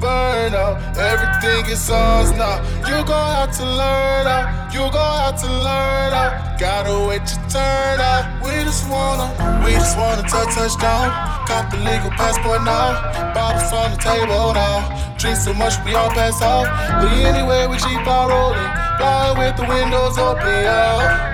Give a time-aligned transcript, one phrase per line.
[0.00, 0.76] burn out.
[0.96, 2.62] Everything is ours now.
[2.88, 4.72] You gon' have to learn out.
[4.72, 6.58] You gon' have to learn out.
[6.58, 8.24] Gotta wait your turn out.
[8.44, 9.28] We just wanna,
[9.64, 11.10] we just wanna touch touchdown.
[11.46, 13.32] Cop the legal passport now.
[13.34, 15.16] Bottles on the table now.
[15.18, 16.66] Drink so much we all pass out.
[17.00, 18.70] But anyway, we keep on rolling.
[18.98, 21.33] Flying with the windows open, yeah.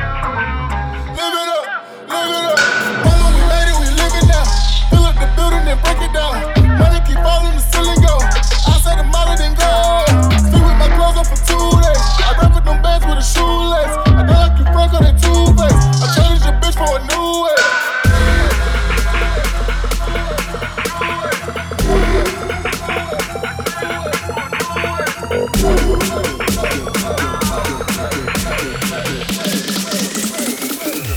[12.31, 13.97] I rap with them bands with a shoelace.
[14.07, 15.75] I don't like you Franco, they two face.
[16.01, 17.59] I challenge your bitch for a new way.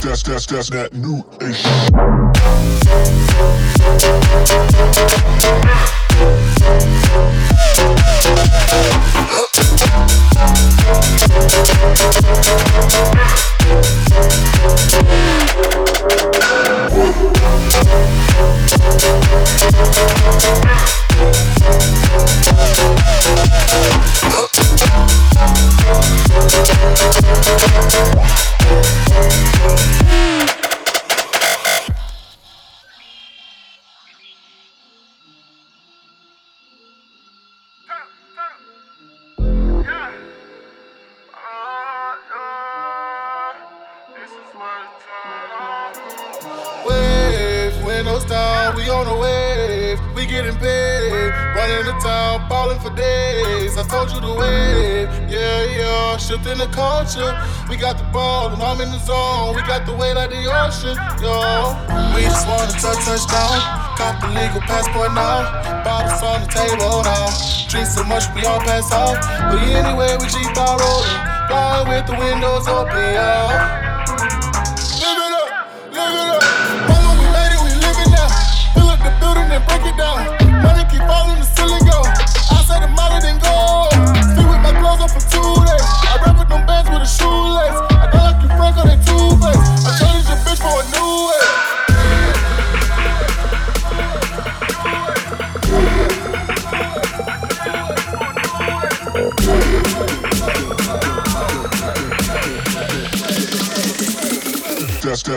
[0.02, 1.62] That's that's that's that new age.
[11.46, 11.68] Thank
[13.88, 13.93] you.
[56.64, 57.32] The culture,
[57.68, 59.54] we got the ball and I'm in the zone.
[59.54, 61.76] We got the weight of the ocean, yo.
[62.16, 63.60] We just wanna touch touchdown,
[64.00, 65.44] cop the legal passport now.
[65.84, 67.28] Bottles on the table now.
[67.68, 71.20] Drink so much we all pass out, but anyway we keep on rolling.
[71.48, 74.00] Flying with the windows open, yeah.
[75.02, 75.48] Live it up,
[75.92, 76.42] live it up.
[76.88, 78.28] Mama, we made it, we living now.
[78.72, 80.33] Fill up the building and break it down.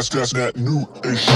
[0.09, 1.27] That's that's that new age.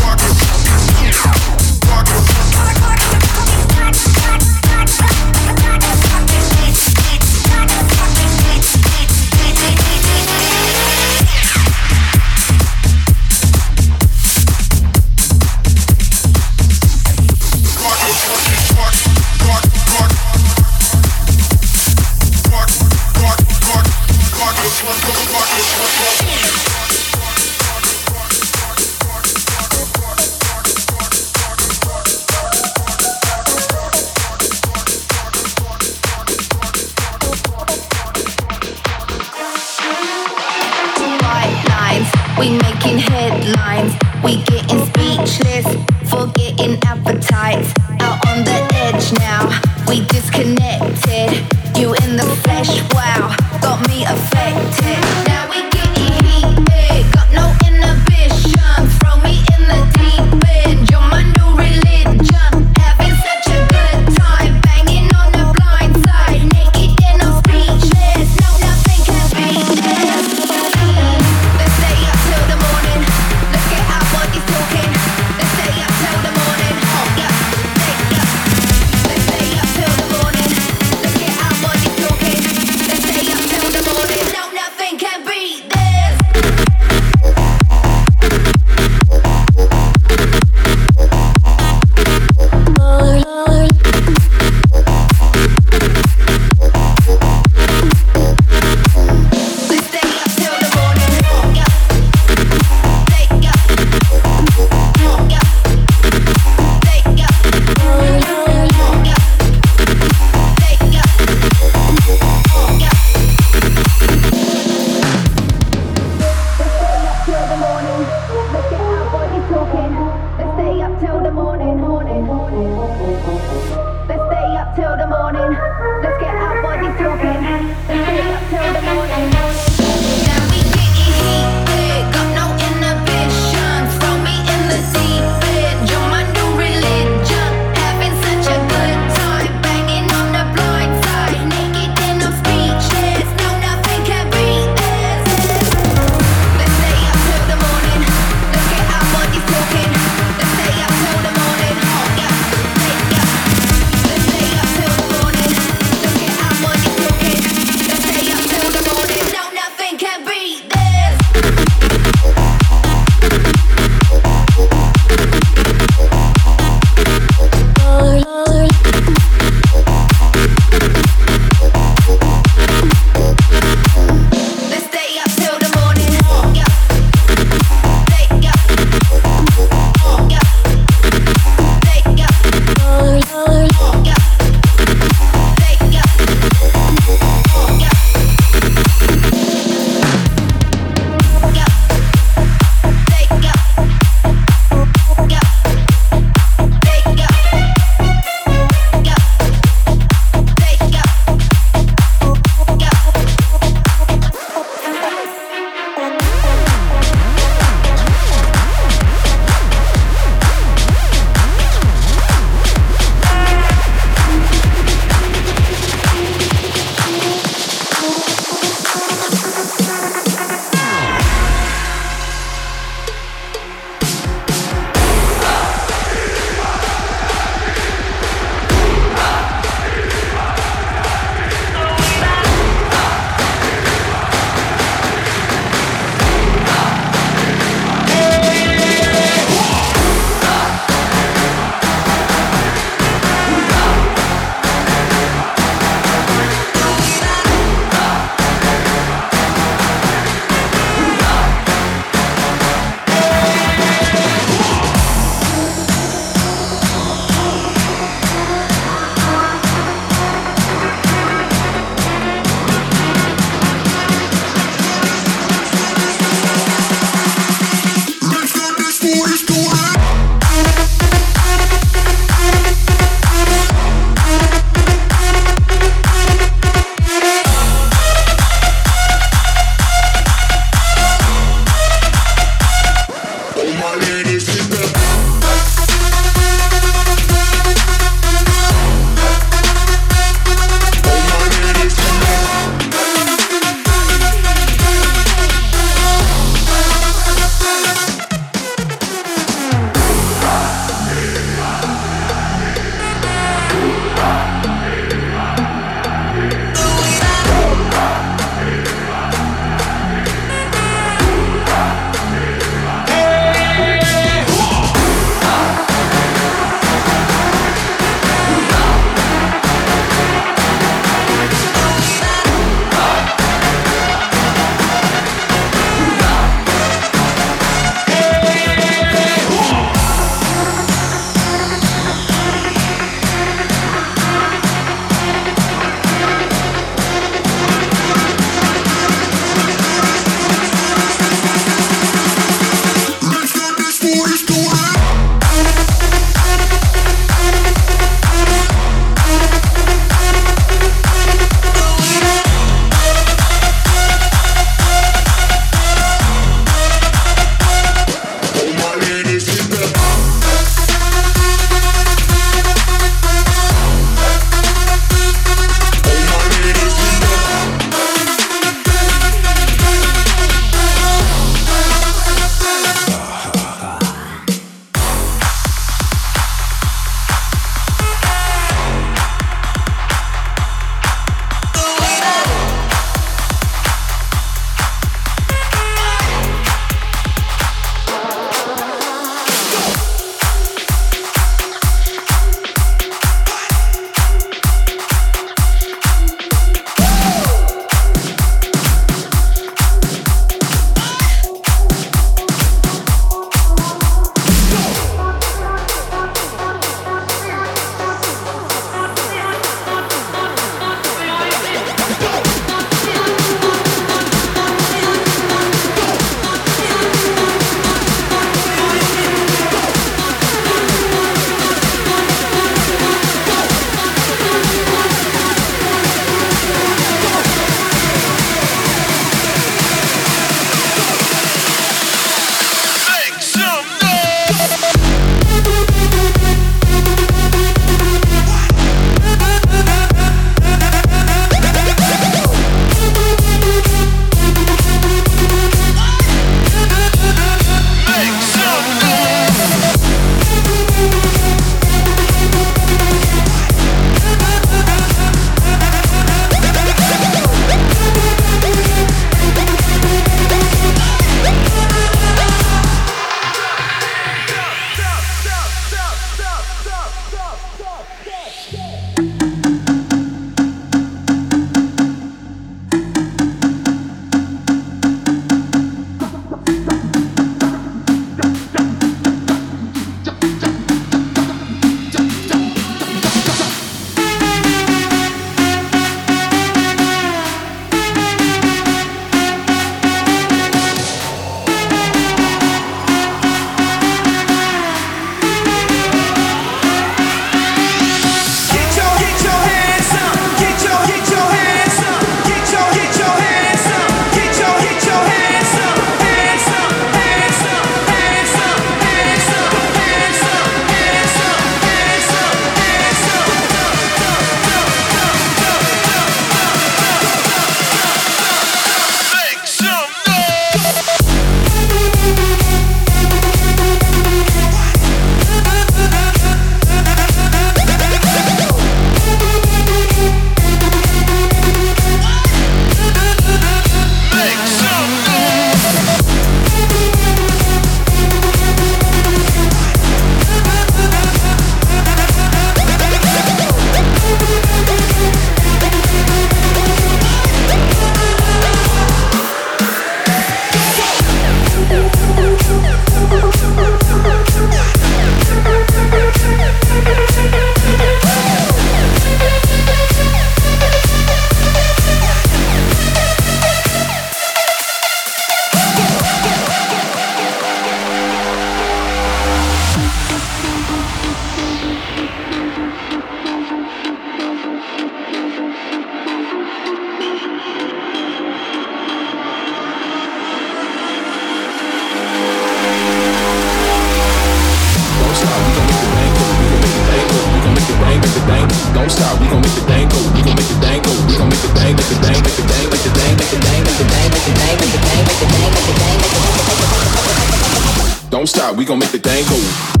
[598.91, 600.00] Gonna make the thing go.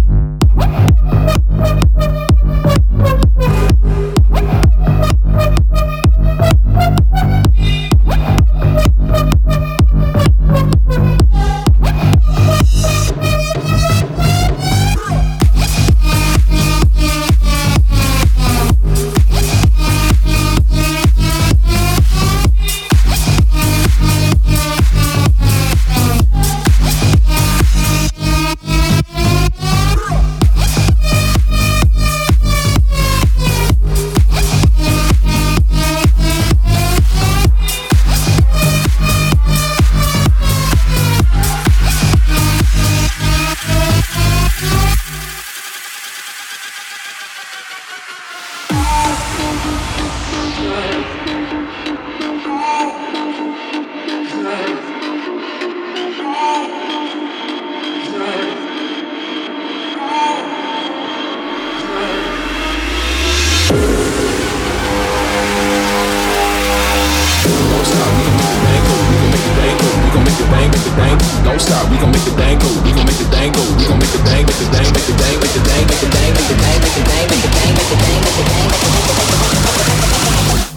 [71.01, 71.89] dang, don't stop.
[71.89, 72.69] We gon' make the dang go.
[72.83, 73.61] We gon' make the dang go.
[73.77, 75.99] We gon' make the dang, make the dang, make the dang, make the dang, make
[76.01, 78.37] the dang, make the dang, make the dang, make the dang, make the dang, make
[78.37, 78.69] the dang.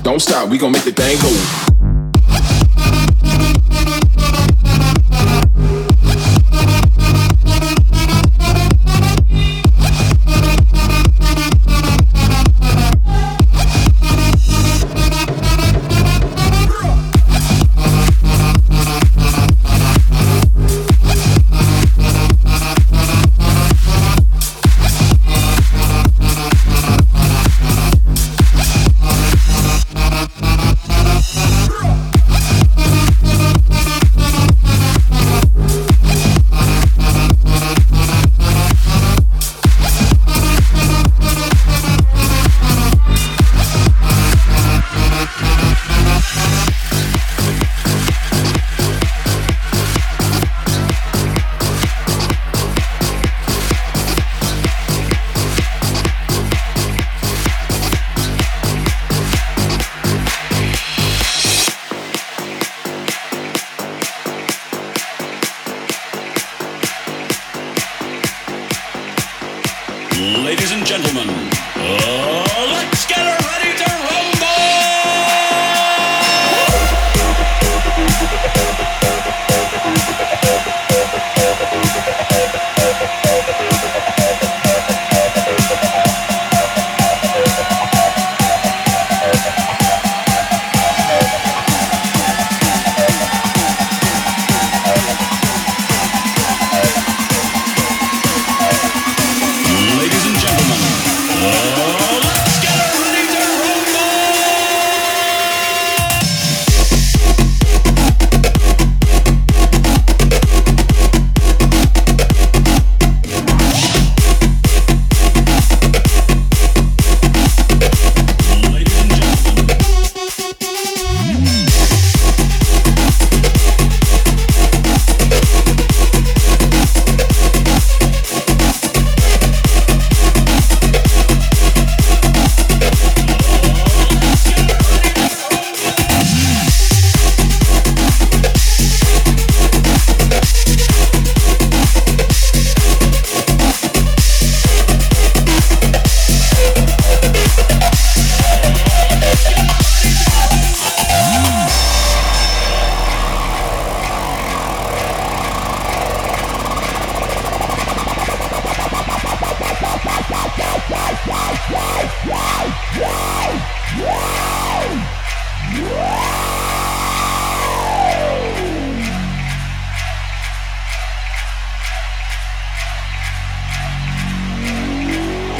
[0.02, 0.48] Don't stop.
[0.48, 1.73] We gon' make the dang go.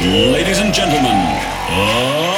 [0.05, 1.17] Ladies and gentlemen,
[1.67, 2.34] uh...